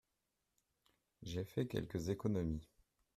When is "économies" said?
2.09-2.67